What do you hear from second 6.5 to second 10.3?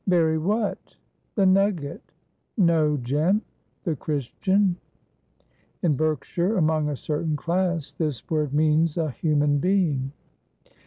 among a certain class, this word means "a human being."